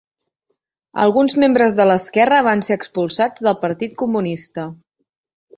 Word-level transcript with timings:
Alguns 1.03 1.35
membres 1.43 1.75
de 1.81 1.87
l'esquerra 1.89 2.41
van 2.49 2.65
ser 2.69 2.79
expulsats 2.81 3.47
del 3.49 3.59
Partit 3.67 3.95
Comunista. 4.05 4.69